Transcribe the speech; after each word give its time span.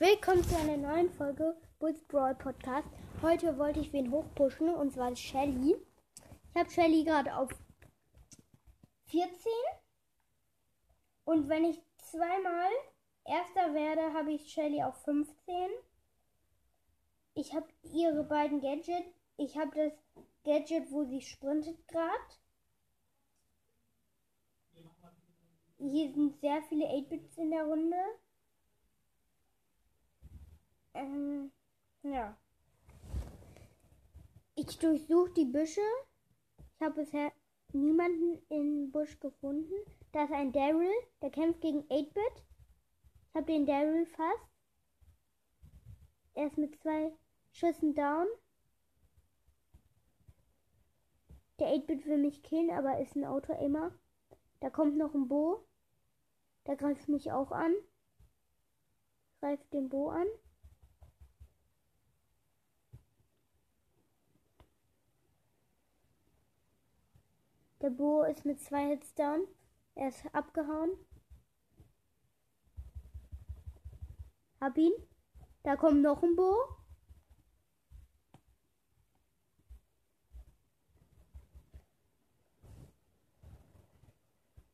Willkommen 0.00 0.44
zu 0.44 0.56
einer 0.56 0.76
neuen 0.76 1.10
Folge 1.10 1.56
Bulls 1.80 2.00
Brawl 2.04 2.32
Podcast. 2.36 2.86
Heute 3.20 3.58
wollte 3.58 3.80
ich 3.80 3.92
wen 3.92 4.12
hochpushen 4.12 4.68
und 4.68 4.92
zwar 4.92 5.16
Shelly. 5.16 5.74
Ich 5.74 6.54
habe 6.56 6.70
Shelly 6.70 7.02
gerade 7.02 7.36
auf 7.36 7.50
14 9.06 9.28
und 11.24 11.48
wenn 11.48 11.64
ich 11.64 11.82
zweimal 11.96 12.70
Erster 13.24 13.74
werde, 13.74 14.12
habe 14.12 14.30
ich 14.30 14.52
Shelly 14.52 14.84
auf 14.84 14.94
15. 15.02 15.34
Ich 17.34 17.52
habe 17.52 17.66
ihre 17.82 18.22
beiden 18.22 18.60
Gadgets. 18.60 19.20
Ich 19.36 19.58
habe 19.58 19.74
das 19.74 19.92
Gadget, 20.44 20.92
wo 20.92 21.02
sie 21.06 21.22
sprintet 21.22 21.88
gerade. 21.88 22.14
Hier 25.78 26.12
sind 26.12 26.40
sehr 26.40 26.62
viele 26.68 26.86
8-Bits 26.86 27.36
in 27.36 27.50
der 27.50 27.64
Runde. 27.64 27.96
Ähm, 30.98 31.52
ja. 32.02 32.36
Ich 34.56 34.78
durchsuche 34.78 35.30
die 35.30 35.44
Büsche. 35.44 35.80
Ich 36.58 36.84
habe 36.84 37.02
bisher 37.02 37.32
niemanden 37.72 38.42
im 38.48 38.90
Busch 38.90 39.20
gefunden. 39.20 39.74
Da 40.10 40.24
ist 40.24 40.32
ein 40.32 40.50
Daryl, 40.50 40.90
der 41.22 41.30
kämpft 41.30 41.60
gegen 41.60 41.82
8-Bit. 41.84 42.44
Ich 43.28 43.34
habe 43.34 43.46
den 43.46 43.64
Daryl 43.64 44.06
fast. 44.06 44.48
Er 46.34 46.48
ist 46.48 46.58
mit 46.58 46.80
zwei 46.80 47.12
Schüssen 47.52 47.94
down. 47.94 48.26
Der 51.60 51.68
8-Bit 51.68 52.06
will 52.06 52.18
mich 52.18 52.42
killen, 52.42 52.70
aber 52.70 53.00
ist 53.00 53.14
ein 53.14 53.24
Auto-Aimer. 53.24 53.92
Da 54.58 54.70
kommt 54.70 54.96
noch 54.96 55.14
ein 55.14 55.28
Bo. 55.28 55.64
Der 56.66 56.74
greift 56.74 57.08
mich 57.08 57.30
auch 57.30 57.52
an. 57.52 57.72
Greift 59.40 59.72
den 59.72 59.88
Bo 59.88 60.08
an. 60.08 60.26
Der 67.80 67.90
Bo 67.90 68.24
ist 68.24 68.44
mit 68.44 68.60
zwei 68.60 68.88
Hits 68.88 69.14
down. 69.14 69.46
Er 69.94 70.08
ist 70.08 70.24
abgehauen. 70.32 70.90
Hab 74.60 74.76
ihn. 74.76 74.92
Da 75.62 75.76
kommt 75.76 76.02
noch 76.02 76.22
ein 76.22 76.34
Bo. 76.34 76.56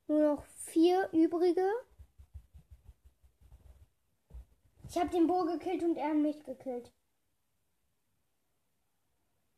Nur 0.07 0.37
noch 0.37 0.45
vier 0.45 1.11
übrige. 1.13 1.69
Ich 4.89 4.97
habe 4.97 5.11
den 5.11 5.27
Bo 5.27 5.45
gekillt 5.45 5.83
und 5.83 5.97
er 5.97 6.15
mich 6.15 6.43
gekillt. 6.45 6.93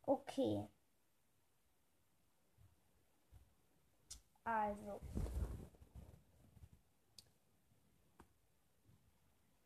Okay. 0.06 0.66
Also. 4.46 5.00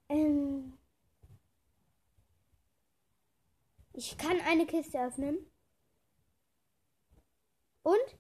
Ähm. 0.09 0.79
Ich 3.93 4.17
kann 4.17 4.41
eine 4.41 4.67
Kiste 4.67 4.99
öffnen. 4.99 5.37
Und? 7.83 8.19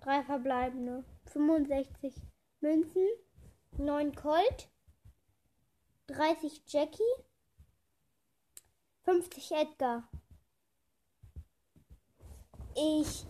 Drei 0.00 0.24
verbleibende. 0.24 1.04
65 1.26 2.14
Münzen. 2.60 3.06
9 3.78 4.12
Colt. 4.16 4.68
30 6.08 6.62
Jackie. 6.66 7.02
50 9.04 9.52
Edgar. 9.52 10.08
Ich 12.74 13.24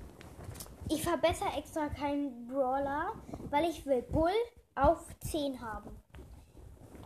ich 0.89 1.03
verbessere 1.03 1.56
extra 1.56 1.89
keinen 1.89 2.47
Brawler, 2.47 3.12
weil 3.50 3.69
ich 3.69 3.87
will 3.87 4.03
Bull 4.03 4.31
auf 4.75 5.06
10 5.21 5.61
haben. 5.61 5.91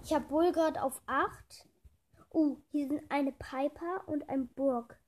Ich 0.03 0.13
habe 0.13 0.25
Bull 0.27 0.53
gerade 0.53 0.83
auf 0.83 1.01
8. 1.07 1.67
Uh, 2.33 2.59
hier 2.71 2.89
sind 2.89 3.11
eine 3.11 3.33
Piper 3.33 4.07
und 4.07 4.29
ein 4.29 4.49
Burg. 4.49 4.99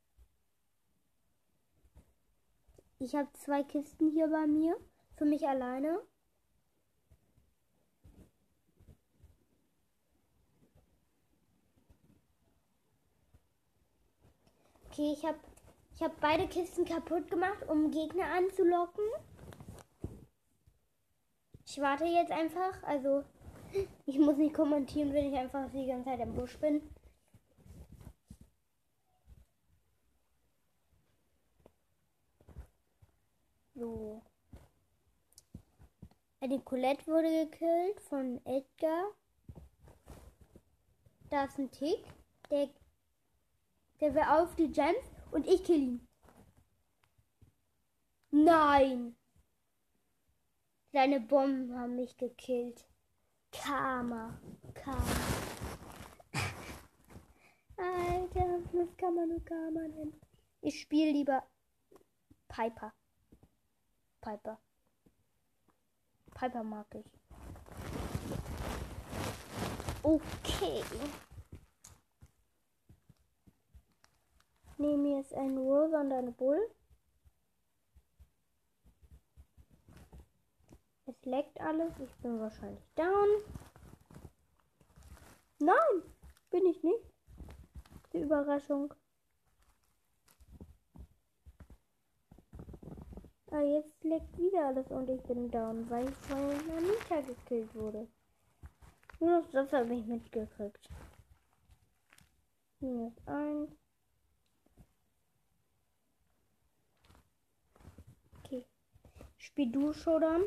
Ich 2.99 3.15
habe 3.15 3.33
zwei 3.33 3.63
Kisten 3.63 4.11
hier 4.11 4.29
bei 4.29 4.47
mir. 4.47 4.77
Für 5.17 5.25
mich 5.25 5.47
alleine. 5.47 6.01
Okay, 14.87 15.13
ich 15.13 15.25
habe 15.25 15.39
ich 16.01 16.05
habe 16.05 16.17
beide 16.19 16.49
Kisten 16.49 16.87
kaputt 16.87 17.31
gemacht, 17.31 17.69
um 17.69 17.91
Gegner 17.91 18.25
anzulocken. 18.33 19.05
Ich 21.67 21.79
warte 21.79 22.07
jetzt 22.07 22.33
einfach. 22.33 22.83
Also, 22.85 23.23
ich 24.07 24.19
muss 24.19 24.39
nicht 24.39 24.55
kommentieren, 24.55 25.13
wenn 25.13 25.31
ich 25.31 25.39
einfach 25.39 25.71
die 25.71 25.85
ganze 25.85 26.09
Zeit 26.09 26.21
im 26.21 26.33
Busch 26.33 26.59
bin. 26.59 26.81
So. 33.75 34.23
Eine 36.41 36.61
Colette 36.61 37.07
wurde 37.09 37.45
gekillt 37.45 38.01
von 38.09 38.41
Edgar. 38.47 39.11
Da 41.29 41.45
ist 41.45 41.59
ein 41.59 41.71
Tick. 41.71 42.03
Der, 42.51 42.71
der 44.01 44.15
will 44.15 44.23
auf 44.23 44.57
die 44.57 44.73
Gems 44.73 45.20
und 45.33 45.47
ich 45.47 45.63
kill 45.65 45.83
ihn. 45.83 46.09
Nein. 48.31 49.17
Seine 50.93 51.21
Bomben 51.21 51.77
haben 51.79 51.97
mich 51.97 52.17
gekillt. 52.17 52.85
Karma. 53.53 54.39
Karma. 54.75 55.05
Alter, 57.77 58.61
das 58.73 58.97
kann 58.97 59.15
man 59.15 59.29
nur 59.29 59.45
Karma 59.45 59.83
nennen. 59.83 60.21
Ich 60.63 60.81
spiele 60.81 61.13
lieber 61.13 61.43
Piper. 62.49 62.93
Piper. 64.21 64.61
Piper 66.35 66.63
mag 66.63 66.87
ich. 66.95 67.07
Okay. 70.03 70.83
Nehme 74.81 75.19
jetzt 75.19 75.35
einen 75.35 75.59
Rosa 75.59 76.01
und 76.01 76.13
eine 76.13 76.33
Bull. 76.33 76.59
Es 81.07 81.25
leckt 81.25 81.61
alles. 81.61 81.93
Ich 82.01 82.15
bin 82.17 82.41
wahrscheinlich 82.41 82.85
down. 82.95 83.29
Nein, 85.59 86.03
bin 86.51 86.67
ich 86.67 86.83
nicht. 86.83 87.05
Die 88.13 88.23
Überraschung. 88.23 88.95
Ah, 93.53 93.63
jetzt 93.63 94.05
leckt 94.05 94.39
wieder 94.39 94.69
alles 94.69 94.91
und 94.91 95.11
ich 95.11 95.21
bin 95.25 95.51
down, 95.51 95.91
weil 95.91 96.09
ich 96.09 96.15
von 96.15 96.39
Anita 96.39 97.21
gekillt 97.21 97.75
wurde. 97.75 98.09
Nur 99.19 99.41
noch 99.41 99.51
das 99.51 99.73
habe 99.73 99.93
ich 99.95 100.07
mitgekriegt. 100.07 100.89
Minus 102.79 103.13
eins. 103.27 103.90
Spiel 109.51 109.73
du 109.73 109.93
Showdown. 109.93 110.43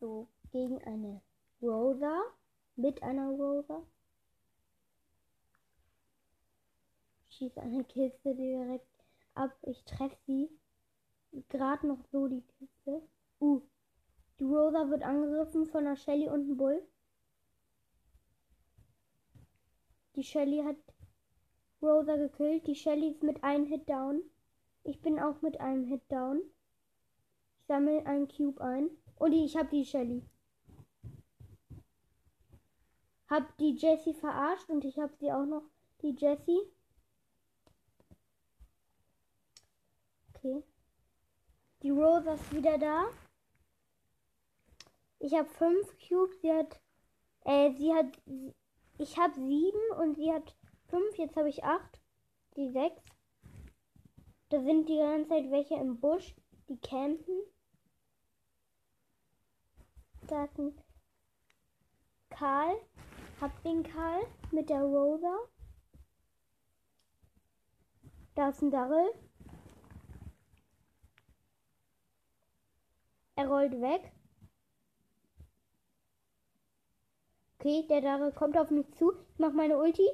So, 0.00 0.28
gegen 0.50 0.82
eine 0.84 1.20
Rosa. 1.60 2.22
Mit 2.76 3.02
einer 3.02 3.28
Rosa. 3.28 3.82
Schieß 7.28 7.58
eine 7.58 7.84
Kiste 7.84 8.34
direkt 8.34 8.88
ab. 9.34 9.54
Ich 9.62 9.84
treffe 9.84 10.16
sie. 10.26 10.48
Gerade 11.50 11.86
noch 11.86 12.02
so 12.10 12.28
die 12.28 12.42
Kiste. 12.58 13.02
Uh. 13.40 13.60
Die 14.38 14.44
Rosa 14.44 14.88
wird 14.88 15.02
angegriffen 15.02 15.66
von 15.66 15.86
einer 15.86 15.96
Shelly 15.96 16.28
und 16.28 16.44
einem 16.44 16.56
Bull. 16.56 16.82
Die 20.16 20.24
Shelly 20.24 20.62
hat 20.64 20.76
Rosa 21.82 22.16
gekillt. 22.16 22.66
Die 22.66 22.74
Shelly 22.74 23.10
ist 23.10 23.22
mit 23.22 23.44
einem 23.44 23.66
Hit 23.66 23.86
down. 23.86 24.22
Ich 24.84 25.00
bin 25.00 25.20
auch 25.20 25.42
mit 25.42 25.60
einem 25.60 25.84
Hit 25.84 26.02
down. 26.10 26.40
Ich 27.58 27.66
sammle 27.66 28.04
einen 28.06 28.28
Cube 28.28 28.60
ein. 28.60 28.90
Und 29.16 29.32
ich 29.32 29.56
habe 29.56 29.68
die 29.68 29.84
Shelly. 29.84 30.22
Hab 33.28 33.56
die 33.58 33.74
Jessie 33.74 34.14
verarscht 34.14 34.68
und 34.68 34.84
ich 34.84 34.98
habe 34.98 35.14
sie 35.16 35.32
auch 35.32 35.46
noch. 35.46 35.62
Die 36.02 36.14
Jessie. 36.18 36.60
Okay. 40.34 40.62
Die 41.82 41.90
Rose 41.90 42.30
ist 42.30 42.52
wieder 42.52 42.78
da. 42.78 43.08
Ich 45.20 45.32
habe 45.34 45.48
fünf 45.48 45.96
Cubes, 46.00 46.40
sie 46.40 46.52
hat, 46.52 46.80
äh, 47.44 47.72
sie 47.74 47.94
hat, 47.94 48.06
ich 48.98 49.16
habe 49.16 49.34
sieben 49.34 49.92
und 50.00 50.16
sie 50.16 50.32
hat 50.32 50.56
fünf, 50.88 51.16
jetzt 51.16 51.36
habe 51.36 51.48
ich 51.48 51.62
acht, 51.62 52.00
die 52.56 52.70
sechs. 52.70 53.02
Da 54.52 54.60
sind 54.60 54.86
die 54.86 54.98
ganze 54.98 55.30
Zeit 55.30 55.50
welche 55.50 55.76
im 55.76 55.98
Busch, 55.98 56.34
die 56.68 56.76
campen. 56.76 57.42
Da 60.26 60.44
ist 60.44 60.58
ein 60.58 60.78
Karl, 62.28 62.76
hab 63.40 63.62
den 63.62 63.82
Karl 63.82 64.20
mit 64.50 64.68
der 64.68 64.82
Rosa. 64.82 65.34
Da 68.34 68.50
ist 68.50 68.60
ein 68.60 68.70
Darrell. 68.70 69.14
Er 73.36 73.48
rollt 73.48 73.80
weg. 73.80 74.12
Okay, 77.58 77.86
der 77.88 78.02
Darrell 78.02 78.32
kommt 78.32 78.58
auf 78.58 78.70
mich 78.70 78.92
zu. 78.92 79.14
Ich 79.32 79.38
mach 79.38 79.54
meine 79.54 79.78
Ulti. 79.78 80.06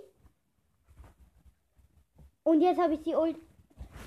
Und 2.44 2.60
jetzt 2.60 2.80
habe 2.80 2.94
ich 2.94 3.02
die 3.02 3.16
Ulti. 3.16 3.47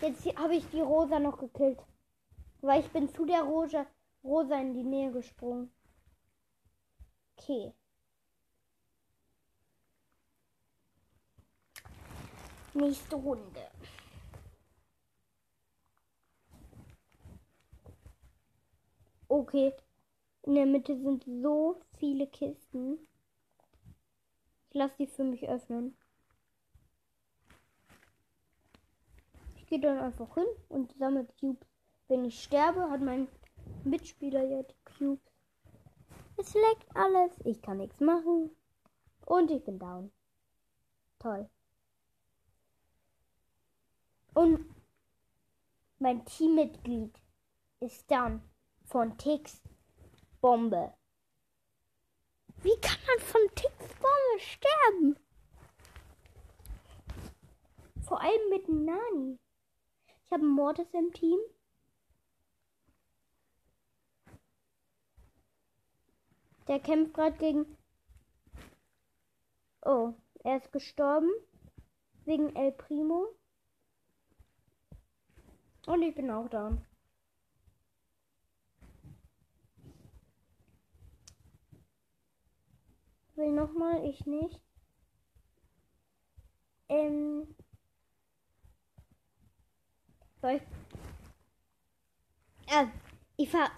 Jetzt 0.02 0.26
habe 0.36 0.56
ich 0.56 0.68
die 0.72 0.82
Rosa 0.82 1.20
noch 1.20 1.38
gekillt. 1.38 1.80
Weil 2.62 2.82
ich 2.82 2.92
bin 2.92 3.08
zu 3.14 3.26
der 3.26 3.44
Rosa, 3.44 3.86
Rosa 4.24 4.60
in 4.60 4.74
die 4.74 4.84
Nähe 4.84 5.12
gesprungen. 5.12 5.72
Okay. 7.38 7.74
Nächste 12.74 13.16
Runde. 13.16 13.68
Okay. 19.28 19.74
In 20.44 20.56
der 20.56 20.66
Mitte 20.66 20.98
sind 20.98 21.24
so 21.26 21.80
viele 21.98 22.26
Kisten. 22.28 22.98
Ich 24.70 24.76
lasse 24.76 24.96
die 24.98 25.08
für 25.08 25.24
mich 25.24 25.48
öffnen. 25.48 25.96
Gehe 29.72 29.80
dann 29.80 30.00
einfach 30.00 30.34
hin 30.34 30.48
und 30.68 30.92
sammle 30.98 31.26
Cubes. 31.40 31.66
Wenn 32.10 32.26
ich 32.26 32.44
sterbe, 32.44 32.90
hat 32.90 33.00
mein 33.00 33.30
Mitspieler 33.86 34.44
ja 34.44 34.64
die 34.64 34.76
Cubes. 34.84 35.32
Es 36.36 36.54
leckt 36.54 36.94
alles. 36.94 37.32
Ich 37.46 37.62
kann 37.62 37.78
nichts 37.78 38.02
machen. 38.02 38.52
Und 39.26 39.50
ich 39.50 39.64
bin 39.64 39.80
down. 39.80 40.12
Toll. 41.20 41.50
Und 44.34 44.66
mein 46.00 46.26
Teammitglied 46.26 47.18
ist 47.80 48.12
down 48.12 48.42
von 48.84 49.18
Tix 49.18 49.62
Bombe. 50.42 50.94
Wie 52.58 52.78
kann 52.82 53.00
man 53.08 53.20
von 53.26 53.42
Tix 53.56 53.74
Bombe 53.78 54.40
sterben? 54.40 55.16
Vor 58.02 58.20
allem 58.20 58.50
mit 58.50 58.68
Nani. 58.68 59.40
Ich 60.32 60.34
habe 60.34 60.46
Mortis 60.46 60.88
im 60.94 61.12
Team. 61.12 61.38
Der 66.70 66.80
kämpft 66.80 67.14
gerade 67.14 67.38
gegen. 67.38 67.78
Oh, 69.82 70.14
er 70.46 70.56
ist 70.56 70.72
gestorben. 70.72 71.30
Wegen 72.24 72.56
El 72.56 72.72
Primo. 72.72 73.28
Und 75.88 76.02
ich 76.02 76.16
bin 76.16 76.32
auch 76.32 76.48
da. 76.48 76.78
Will 83.36 83.52
nochmal, 83.52 84.06
ich 84.06 84.26
nicht. 84.26 84.62
Ähm. 86.88 87.54
Soll 90.42 90.56
ich. 90.56 90.64
Ah, 92.68 92.88
ich 93.38 93.50
fahr 93.50 93.72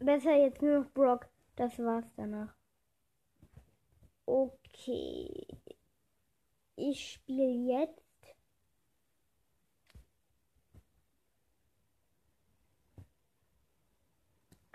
besser 0.00 0.34
jetzt 0.34 0.60
nur 0.60 0.80
noch 0.80 0.90
Brock. 0.90 1.28
Das 1.54 1.78
war's 1.78 2.12
danach. 2.16 2.54
Okay. 4.26 5.46
Ich 6.76 7.12
spiele 7.12 7.76
jetzt. 7.76 8.02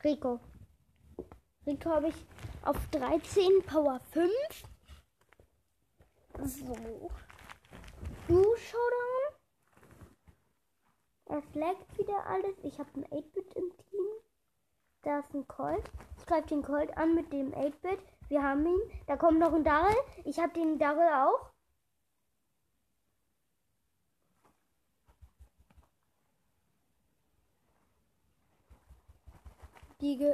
Rico. 0.04 0.40
Rico 1.66 1.90
habe 1.90 2.10
ich 2.10 2.16
auf 2.63 2.78
13 2.92 3.63
Power 3.66 4.00
5. 4.12 4.31
So. 6.44 7.10
Du 8.28 8.56
Showdown. 8.57 9.12
Es 11.33 11.56
laggt 11.56 11.97
wieder 11.97 12.27
alles. 12.27 12.56
Ich 12.62 12.77
habe 12.77 12.89
ein 12.94 13.06
8-Bit 13.06 13.56
im 13.56 13.75
Team. 13.75 14.06
Da 15.01 15.18
ist 15.18 15.33
ein 15.33 15.47
Colt. 15.47 15.83
Ich 16.19 16.27
greife 16.27 16.50
den 16.50 16.62
Colt 16.62 16.95
an 16.95 17.15
mit 17.15 17.33
dem 17.33 17.51
8-Bit. 17.56 18.00
Wir 18.27 18.44
haben 18.44 18.63
ihn. 18.68 18.80
Da 19.07 19.18
kommt 19.18 19.39
noch 19.39 19.51
ein 19.51 19.63
Darrell. 19.63 19.97
Ich 20.25 20.38
habe 20.38 20.53
den 20.53 20.77
Darrell 20.77 21.12
auch. 21.12 21.51
Die, 30.01 30.33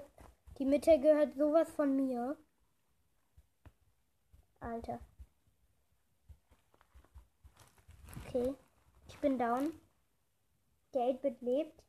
die 0.58 0.66
Mitte 0.66 1.00
gehört 1.00 1.34
sowas 1.36 1.70
von 1.72 1.96
mir. 1.96 2.36
Alter. 4.60 5.00
Okay. 8.28 8.54
Ich 9.08 9.18
bin 9.20 9.40
down. 9.40 9.72
Der 10.94 11.02
8-Bit 11.02 11.42
lebt. 11.42 11.84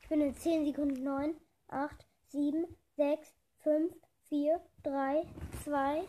Ich 0.00 0.08
bin 0.08 0.20
in 0.20 0.34
10 0.34 0.64
Sekunden 0.64 1.02
9, 1.02 1.34
8, 1.68 2.06
7, 2.28 2.66
6, 2.96 3.34
5, 3.58 3.94
4, 4.28 4.60
3, 4.84 5.26
2, 5.64 6.04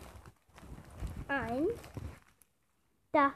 1. 1.27 1.67
Da. 3.11 3.33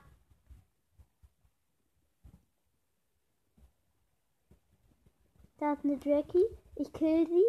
Da 5.58 5.74
ist 5.74 5.84
eine 5.84 6.00
Jackie. 6.04 6.46
Ich 6.76 6.94
kill 6.94 7.28
sie. 7.28 7.46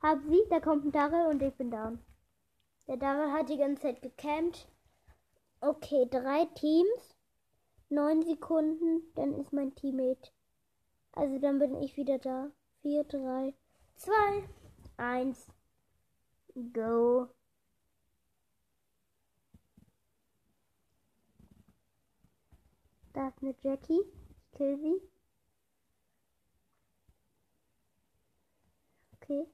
Hab 0.00 0.22
sie. 0.22 0.42
Da 0.50 0.60
kommt 0.60 0.84
ein 0.84 0.92
Darrell 0.92 1.26
und 1.26 1.42
ich 1.42 1.54
bin 1.54 1.70
down. 1.70 1.98
Der 2.86 2.96
Darrell 2.96 3.32
hat 3.32 3.48
die 3.48 3.56
ganze 3.56 3.82
Zeit 3.82 4.02
gecampt. 4.02 4.68
Okay, 5.60 6.06
drei 6.10 6.46
Teams. 6.54 7.16
9 7.92 8.22
Sekunden, 8.22 9.02
dann 9.14 9.34
ist 9.34 9.52
mein 9.52 9.74
Teammate. 9.74 10.32
Also 11.12 11.38
dann 11.38 11.58
bin 11.58 11.76
ich 11.76 11.96
wieder 11.96 12.18
da. 12.18 12.50
4, 12.80 13.04
3, 13.04 13.54
2, 13.96 14.12
1, 14.96 15.46
go. 16.72 17.28
Da 23.12 23.28
ist 23.28 23.42
eine 23.42 23.54
Jackie. 23.60 24.00
Ich 24.40 24.50
kill 24.52 24.78
sie. 24.78 25.02
Okay. 29.20 29.46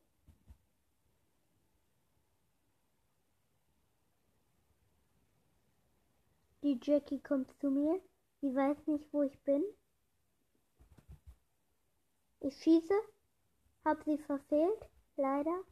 Die 6.63 6.79
Jackie 6.81 7.21
kommt 7.21 7.53
zu 7.59 7.71
mir. 7.71 8.01
Sie 8.41 8.55
weiß 8.55 8.87
nicht, 8.87 9.13
wo 9.13 9.23
ich 9.23 9.39
bin. 9.43 9.65
Ich 12.41 12.57
schieße. 12.63 12.95
Hab 13.85 14.03
sie 14.05 14.19
verfehlt. 14.19 14.89
Leider. 15.17 15.65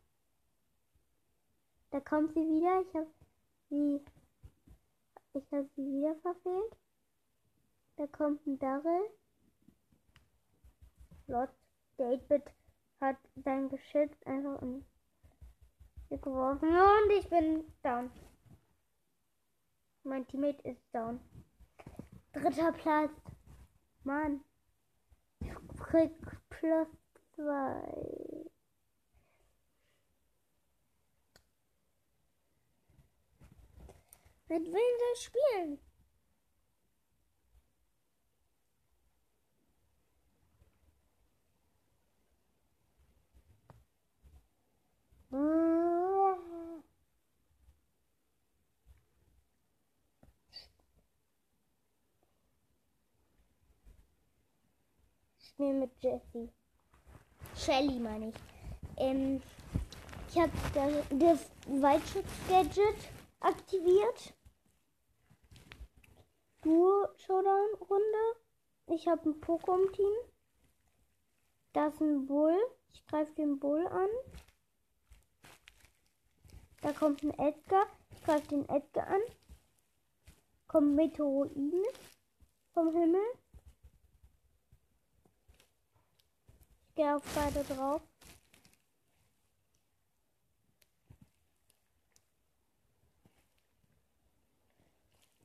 Da 1.90 2.00
kommt 2.00 2.34
sie 2.34 2.40
wieder. 2.40 2.80
Ich 2.82 2.94
hab 2.94 3.06
sie. 3.70 4.04
Ich 5.34 5.52
habe 5.52 5.68
sie 5.76 5.82
wieder 5.82 6.16
verfehlt. 6.16 6.76
Da 7.96 8.06
kommt 8.08 8.46
ein 8.46 8.58
Darrell. 8.58 9.10
Lord, 11.28 11.50
8 11.98 12.52
hat 13.00 13.16
sein 13.36 13.68
Geschütz 13.68 14.22
einfach 14.24 14.60
in 14.62 14.84
geworfen 16.08 16.68
und 16.68 17.10
ich 17.18 17.28
bin 17.28 17.64
down. 17.82 18.10
Mein 20.04 20.26
Teammate 20.28 20.62
ist 20.68 20.82
down. 20.92 21.20
Dritter 22.36 22.70
Platz. 22.70 23.10
Mann. 24.04 24.44
Frick 25.74 26.12
plus 26.50 26.88
zwei. 27.34 28.44
Mit 34.48 34.66
wem 34.66 34.72
soll 34.72 35.12
ich 35.14 35.22
spielen? 35.22 35.78
Mmh. 45.30 46.05
Spiele 55.56 55.72
mit 55.72 55.90
Jessie. 56.02 56.52
Shelly 57.56 57.98
meine 57.98 58.28
ich. 58.28 58.34
Ähm, 58.98 59.42
ich 60.28 60.38
habe 60.38 60.52
das, 61.10 61.50
Weitschutz-Gadget 61.66 62.96
aktiviert. 63.40 64.34
Duo-Showdown-Runde. 66.60 68.36
Ich 68.88 69.08
habe 69.08 69.30
ein 69.30 69.40
Pokémon-Team. 69.40 70.12
Da 71.72 71.86
ist 71.88 72.00
ein 72.00 72.26
Bull. 72.26 72.56
Ich 72.92 73.06
greife 73.06 73.32
den 73.32 73.58
Bull 73.58 73.86
an. 73.86 74.08
Da 76.82 76.92
kommt 76.92 77.22
ein 77.22 77.32
Edgar. 77.38 77.86
Ich 78.10 78.22
greife 78.22 78.48
den 78.48 78.68
Edgar 78.68 79.06
an. 79.06 79.20
Kommen 80.68 80.94
Meteoroiden 80.94 81.82
vom 82.74 82.92
Himmel. 82.92 83.22
Gehe 86.96 87.14
auf 87.14 87.22
beide 87.34 87.62
drauf. 87.62 88.02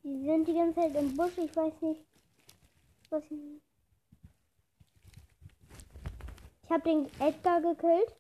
Die 0.04 0.26
sind 0.26 0.48
die 0.48 0.54
ganze 0.54 0.80
Zeit 0.80 0.96
im 0.96 1.16
Busch. 1.16 1.38
Ich 1.38 1.56
weiß 1.56 1.82
nicht, 1.82 2.02
was 3.10 3.24
ich. 3.30 3.62
Ich 6.64 6.72
habe 6.72 6.84
den 6.84 7.06
Edgar 7.20 7.62
gekillt. 7.62 8.16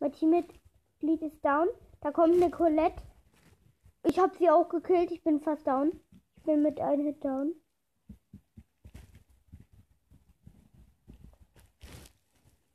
Mein 0.00 0.12
Teammitglied 0.12 1.22
ist 1.22 1.44
down. 1.44 1.68
Da 2.00 2.10
kommt 2.10 2.34
eine 2.34 2.50
Colette. 2.50 3.02
Ich 4.04 4.18
habe 4.18 4.36
sie 4.38 4.50
auch 4.50 4.68
gekillt. 4.68 5.12
Ich 5.12 5.22
bin 5.22 5.40
fast 5.40 5.66
down. 5.66 6.00
Ich 6.36 6.42
bin 6.44 6.62
mit 6.62 6.80
einem 6.80 7.04
Hit 7.04 7.22
down. 7.22 7.54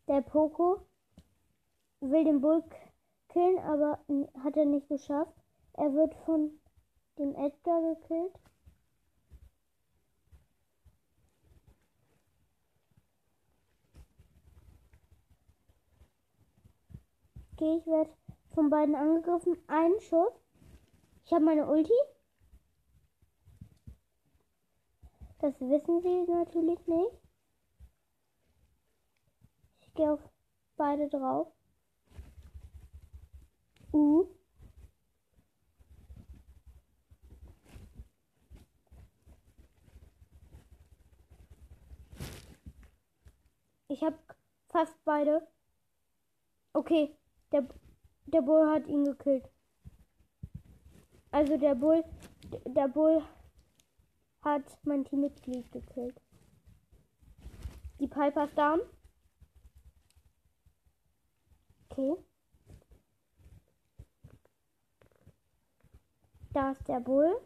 Der 0.07 0.21
Poco 0.21 0.85
will 2.01 2.25
den 2.25 2.41
Bull 2.41 2.63
killen, 3.29 3.57
aber 3.59 3.99
hat 4.43 4.57
er 4.57 4.65
nicht 4.65 4.87
geschafft. 4.89 5.33
Er 5.73 5.93
wird 5.93 6.13
von 6.25 6.59
dem 7.17 7.33
Edgar 7.35 7.95
gekillt. 7.95 8.33
Okay, 17.53 17.77
ich 17.77 17.85
werde 17.85 18.11
von 18.53 18.69
beiden 18.69 18.95
angegriffen. 18.95 19.57
Ein 19.67 19.99
Schuss. 20.01 20.33
Ich 21.23 21.31
habe 21.31 21.45
meine 21.45 21.67
Ulti. 21.67 21.93
Das 25.39 25.59
wissen 25.61 26.01
sie 26.01 26.31
natürlich 26.31 26.85
nicht. 26.87 27.22
Gehe 29.95 30.11
auf 30.11 30.19
beide 30.75 31.07
drauf. 31.09 31.47
Uh. 33.91 34.25
Ich 43.87 44.01
habe 44.03 44.17
fast 44.69 44.95
beide. 45.05 45.47
Okay, 46.73 47.15
der, 47.51 47.67
der 48.25 48.41
Bull 48.41 48.67
hat 48.67 48.87
ihn 48.87 49.03
gekillt. 49.03 49.47
Also 51.29 51.57
der 51.57 51.75
Bull, 51.75 52.03
der 52.65 52.87
Bull 52.87 53.23
hat 54.41 54.63
mein 54.83 55.05
Teammitglied 55.05 55.71
gekillt. 55.71 56.19
Die 57.99 58.07
Piper 58.07 58.45
ist 58.45 58.57
down. 58.57 58.81
Okay. 61.95 62.15
Da 66.53 66.71
ist 66.71 66.87
der 66.87 66.99
Bull. 66.99 67.39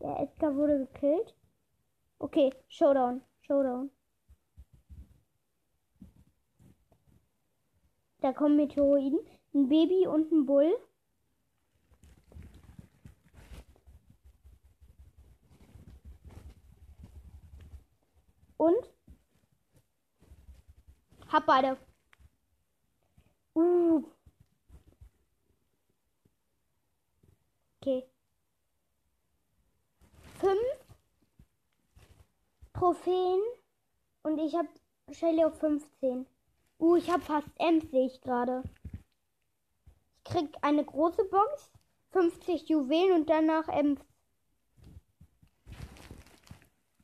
Der 0.00 0.20
Edgar 0.20 0.54
wurde 0.54 0.86
gekillt. 0.86 1.34
Okay, 2.20 2.54
Showdown, 2.68 3.22
Showdown. 3.40 3.90
Da 8.20 8.32
kommen 8.32 8.54
Meteoroiden. 8.56 9.18
Ein 9.54 9.68
Baby 9.68 10.06
und 10.06 10.30
ein 10.30 10.46
Bull. 10.46 10.72
Und? 18.56 18.94
Hab 21.32 21.44
beide. 21.46 21.76
Uh. 23.56 24.02
Okay. 27.80 28.06
Fünf 30.38 30.60
Trophäen 32.74 33.40
und 34.24 34.38
ich 34.38 34.54
habe 34.54 34.68
Shelly 35.10 35.42
auf 35.42 35.58
15. 35.58 36.26
Uh, 36.78 36.96
ich 36.96 37.10
habe 37.10 37.22
fast 37.22 37.48
Ems, 37.58 37.90
sehe 37.90 38.04
ich 38.04 38.20
gerade. 38.20 38.62
Ich 40.18 40.24
krieg 40.24 40.54
eine 40.60 40.84
große 40.84 41.24
Box, 41.24 41.70
50 42.10 42.68
Juwelen 42.68 43.20
und 43.20 43.30
danach 43.30 43.68
Ems. 43.68 44.00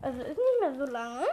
Also 0.03 0.21
ist 0.21 0.37
nicht 0.37 0.61
mehr 0.61 0.75
so 0.75 0.85
lange. 0.85 1.27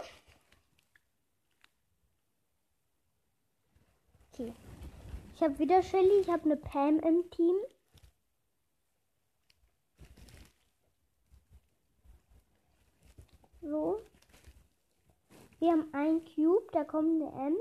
Okay. 4.32 4.54
Ich 5.40 5.46
habe 5.46 5.58
wieder 5.58 5.82
Shelly, 5.82 6.20
ich 6.20 6.28
habe 6.28 6.44
eine 6.44 6.58
Pam 6.58 6.98
im 6.98 7.30
Team. 7.30 7.56
So. 13.62 14.02
Wir 15.58 15.70
haben 15.70 15.88
ein 15.94 16.22
Cube, 16.26 16.70
da 16.72 16.84
kommt 16.84 17.22
eine 17.22 17.46
M. 17.46 17.56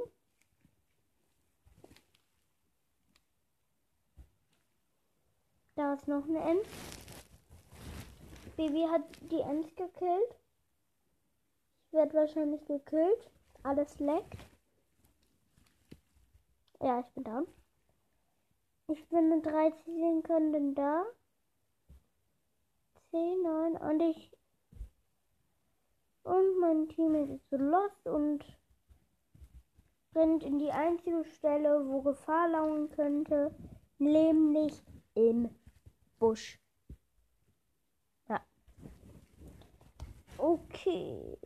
Da 5.75 5.93
ist 5.93 6.05
noch 6.09 6.25
eine 6.25 6.41
Ems. 6.41 6.67
Baby 8.57 8.88
hat 8.91 9.03
die 9.31 9.39
Ems 9.39 9.74
gekillt. 9.77 10.36
Ich 11.88 11.93
werde 11.93 12.13
wahrscheinlich 12.13 12.65
gekillt. 12.65 13.31
Alles 13.63 13.98
leckt. 14.00 14.38
Ja, 16.81 17.00
ich 17.00 17.07
bin 17.13 17.24
da. 17.24 17.43
Ich 18.91 19.08
bin 19.10 19.29
mit 19.29 19.46
13 19.46 20.24
Sekunden 20.24 20.74
da. 20.74 21.05
10, 23.12 23.43
9 23.43 23.77
und 23.77 24.00
ich. 24.01 24.36
Und 26.24 26.60
mein 26.60 26.89
Team 26.89 27.13
ist 27.13 27.48
so 27.51 27.58
lost 27.58 28.08
und 28.08 28.43
rennt 30.15 30.43
in 30.43 30.58
die 30.58 30.72
einzige 30.72 31.24
Stelle, 31.24 31.88
wo 31.88 32.01
Gefahr 32.01 32.50
lauern 32.50 32.89
könnte, 32.89 33.55
nämlich 34.00 34.84
im 35.13 35.50
Busch. 36.17 36.60
Ja. 38.27 38.41
Okay. 40.39 41.38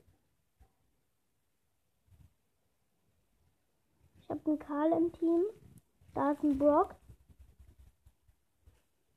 Ich 4.21 4.29
habe 4.29 4.41
einen 4.45 4.59
Karl 4.59 4.93
im 4.93 5.11
Team. 5.11 5.43
Da 6.13 6.31
ist 6.31 6.43
ein 6.43 6.57
Brock. 6.57 6.95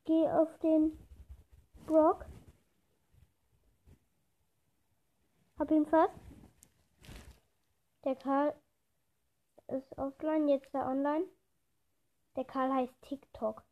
Geh 0.06 0.28
auf 0.30 0.56
den 0.60 0.96
Brock. 1.84 2.24
Hab 5.58 5.70
ihn 5.70 5.84
fast. 5.86 6.14
Der 8.04 8.14
Karl 8.14 8.54
ist 9.66 9.98
offline, 9.98 10.48
jetzt 10.48 10.72
der 10.72 10.86
online. 10.86 11.24
Der 12.36 12.44
Karl 12.44 12.72
heißt 12.72 12.94
TikTok. 13.02 13.64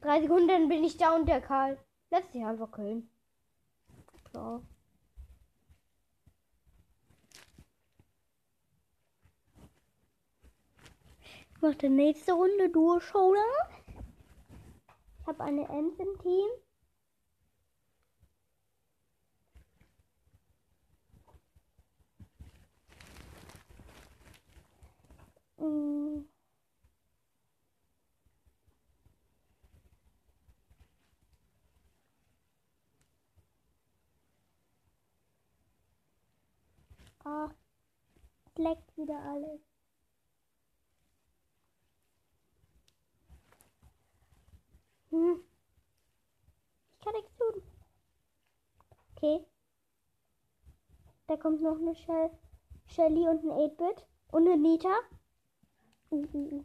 Drei 0.00 0.20
Sekunden, 0.20 0.68
bin 0.68 0.82
ich 0.82 0.96
da 0.96 1.14
und 1.14 1.26
der 1.26 1.40
Karl 1.40 1.78
lässt 2.10 2.32
sich 2.32 2.44
einfach 2.44 2.72
killen. 2.72 3.08
Klar. 4.24 4.60
Ich 11.66 11.72
mache 11.72 11.78
die 11.78 11.88
nächste 11.88 12.32
Runde 12.32 12.70
Duo 12.70 13.00
Showdown. 13.00 13.42
Ich 15.18 15.26
habe 15.26 15.42
eine 15.42 15.68
Ems 15.68 15.98
im 15.98 16.16
Team. 16.22 16.46
Ah, 37.24 37.50
es 38.44 38.56
leckt 38.56 38.96
wieder 38.96 39.18
alles. 39.20 39.65
Hm. 45.16 45.40
Ich 46.92 47.04
kann 47.04 47.14
nichts 47.14 47.34
tun. 47.36 47.62
Okay. 49.12 49.46
Da 51.26 51.36
kommt 51.38 51.62
noch 51.62 51.78
eine 51.78 51.94
Shell 51.94 52.30
Shelly 52.88 53.26
und 53.26 53.42
ein 53.44 53.50
8-Bit. 53.50 54.06
Und 54.32 54.46
eine 54.46 54.58
Nita. 54.58 54.94
Uh. 56.10 56.64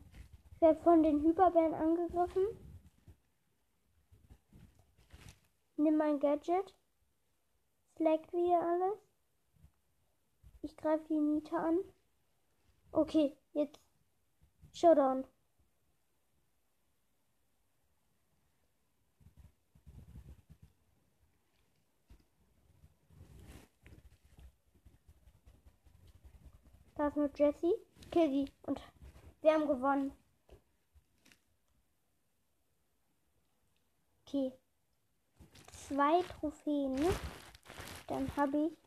Ich 0.54 0.62
werde 0.62 0.82
von 0.82 1.02
den 1.02 1.22
Hyperbären 1.24 1.74
angegriffen. 1.74 2.46
Nimm 5.78 5.96
mein 5.96 6.20
Gadget. 6.20 6.76
Slackt 7.96 8.34
wieder 8.34 8.62
alles. 8.62 9.00
Ich 10.62 10.76
greife 10.76 11.06
die 11.08 11.22
Nita 11.22 11.56
an. 11.56 11.80
Okay, 12.92 13.38
jetzt 13.54 13.80
Showdown. 14.74 15.26
Da 27.02 27.08
ist 27.08 27.18
nur 27.18 27.32
Jessie. 27.36 27.74
Und 28.68 28.80
wir 29.42 29.54
haben 29.54 29.66
gewonnen. 29.66 30.12
Okay. 34.22 34.54
Zwei 35.74 36.22
Trophäen. 36.22 37.04
Dann 38.06 38.30
habe 38.36 38.68
ich 38.68 38.78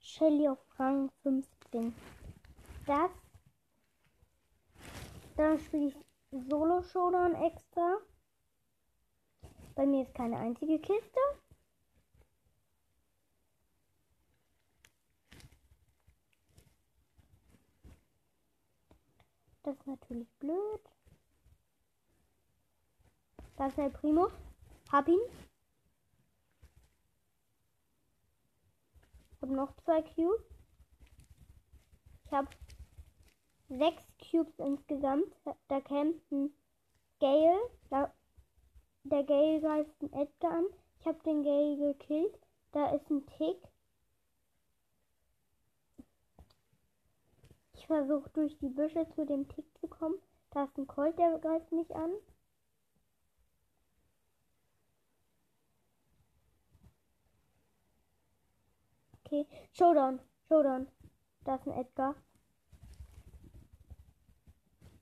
Shelly 0.00 0.48
auf 0.48 0.58
Rang 0.78 1.10
15. 1.22 1.94
Das. 2.84 3.10
Dann 5.38 5.58
spiele 5.60 5.86
ich 5.86 5.96
Solo 6.46 6.82
Showdown 6.82 7.36
extra. 7.36 7.96
Bei 9.74 9.86
mir 9.86 10.02
ist 10.02 10.14
keine 10.14 10.36
einzige 10.36 10.78
Kiste. 10.78 11.20
Das 19.70 19.78
ist 19.78 19.86
natürlich 19.86 20.28
blöd. 20.40 20.80
Da 23.56 23.68
ist 23.68 23.78
der 23.78 23.88
Primo. 23.88 24.28
Hab 24.90 25.06
ihn. 25.06 25.20
Hab 29.40 29.48
noch 29.48 29.72
zwei 29.84 30.02
Cubes. 30.02 30.42
Ich 32.24 32.32
habe 32.32 32.48
sechs 33.68 34.02
Cubes 34.18 34.58
insgesamt. 34.58 35.32
Da 35.68 35.80
kämpft 35.80 36.32
ein 36.32 36.52
Gale. 37.20 37.60
Da, 37.90 38.12
der 39.04 39.22
Gale 39.22 39.60
greift 39.60 40.02
einen 40.02 40.12
Edgar 40.14 40.50
an. 40.50 40.66
Ich 40.98 41.06
habe 41.06 41.22
den 41.22 41.44
Gale 41.44 41.76
gekillt. 41.76 42.36
Da 42.72 42.90
ist 42.90 43.08
ein 43.08 43.24
Tick. 43.38 43.69
Ich 47.90 47.96
versuche 47.96 48.30
durch 48.30 48.56
die 48.58 48.68
Büsche 48.68 49.04
zu 49.16 49.26
dem 49.26 49.48
Tick 49.48 49.66
zu 49.80 49.88
kommen. 49.88 50.14
Da 50.50 50.62
ist 50.62 50.78
ein 50.78 50.86
Colt, 50.86 51.18
der 51.18 51.36
greift 51.40 51.72
mich 51.72 51.92
an. 51.96 52.12
Okay, 59.24 59.44
Showdown, 59.72 60.20
Showdown. 60.46 60.86
Da 61.42 61.56
ist 61.56 61.66
ein 61.66 61.72
Edgar. 61.72 62.14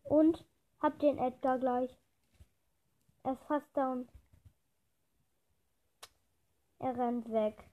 Und 0.05 0.47
hab 0.81 0.99
den 0.99 1.19
Edgar 1.19 1.59
gleich. 1.59 1.95
Er 3.23 3.35
ist 3.35 3.43
fast 3.43 3.69
down. 3.77 4.09
Er 6.79 6.97
rennt 6.97 7.31
weg. 7.31 7.69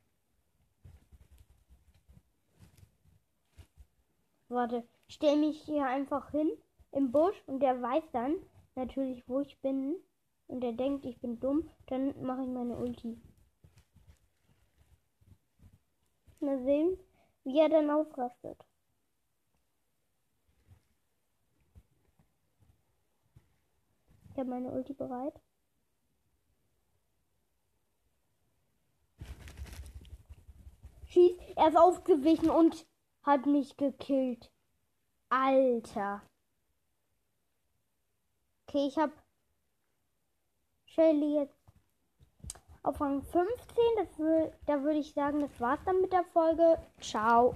Warte, 4.49 4.85
stell 5.15 5.37
mich 5.37 5.61
hier 5.61 5.85
einfach 5.85 6.31
hin 6.31 6.51
im 6.91 7.11
Busch 7.11 7.41
und 7.47 7.61
der 7.61 7.81
weiß 7.81 8.03
dann 8.11 8.35
natürlich, 8.75 9.27
wo 9.29 9.39
ich 9.39 9.59
bin. 9.61 9.95
Und 10.47 10.61
der 10.61 10.73
denkt, 10.73 11.05
ich 11.05 11.19
bin 11.21 11.39
dumm. 11.39 11.69
Dann 11.87 12.21
mache 12.21 12.43
ich 12.43 12.49
meine 12.49 12.77
Ulti. 12.77 13.19
Mal 16.39 16.61
sehen, 16.63 16.99
wie 17.45 17.59
er 17.59 17.69
dann 17.69 17.89
ausrastet. 17.89 18.63
Ich 24.31 24.37
habe 24.37 24.49
meine 24.49 24.69
Ulti 24.69 24.93
bereit. 24.93 25.41
Schieß, 31.07 31.37
er 31.55 31.69
ist 31.69 31.77
aufgewichen 31.77 32.49
und 32.49 32.85
hat 33.23 33.45
mich 33.45 33.77
gekillt. 33.77 34.51
Alter. 35.37 36.21
Okay, 38.67 38.87
ich 38.87 38.97
habe 38.97 39.11
Shelly 40.85 41.35
jetzt 41.35 41.59
auf 42.83 43.01
Rang 43.01 43.21
15. 43.21 43.45
Das 43.97 44.17
will, 44.17 44.53
da 44.65 44.81
würde 44.81 44.99
ich 44.99 45.13
sagen, 45.13 45.41
das 45.41 45.59
war's 45.59 45.83
dann 45.85 45.99
mit 45.99 46.13
der 46.13 46.23
Folge. 46.23 46.77
Ciao. 47.01 47.53